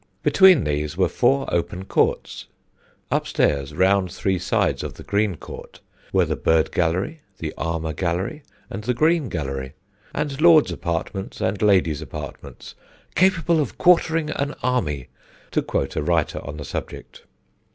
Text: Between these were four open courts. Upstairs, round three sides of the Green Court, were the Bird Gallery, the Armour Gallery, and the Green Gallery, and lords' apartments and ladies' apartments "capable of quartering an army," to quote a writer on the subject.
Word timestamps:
Between 0.23 0.63
these 0.63 0.97
were 0.97 1.07
four 1.07 1.45
open 1.53 1.85
courts. 1.85 2.47
Upstairs, 3.11 3.75
round 3.75 4.11
three 4.11 4.39
sides 4.39 4.81
of 4.81 4.95
the 4.95 5.03
Green 5.03 5.35
Court, 5.35 5.79
were 6.11 6.25
the 6.25 6.35
Bird 6.35 6.71
Gallery, 6.71 7.21
the 7.37 7.53
Armour 7.55 7.93
Gallery, 7.93 8.41
and 8.67 8.83
the 8.83 8.95
Green 8.95 9.29
Gallery, 9.29 9.75
and 10.11 10.41
lords' 10.41 10.71
apartments 10.71 11.39
and 11.39 11.61
ladies' 11.61 12.01
apartments 12.01 12.73
"capable 13.13 13.59
of 13.61 13.77
quartering 13.77 14.31
an 14.31 14.55
army," 14.63 15.09
to 15.51 15.61
quote 15.61 15.95
a 15.95 16.01
writer 16.01 16.43
on 16.43 16.57
the 16.57 16.65
subject. 16.65 17.21